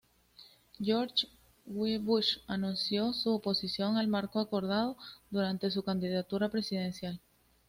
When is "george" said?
0.81-1.27